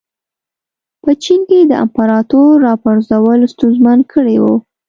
په 1.03 1.11
چین 1.23 1.41
کې 1.49 1.59
د 1.65 1.71
امپراتور 1.83 2.51
راپرځول 2.67 3.39
ستونزمن 3.53 3.99
کړي 4.13 4.37
وو. 4.43 4.55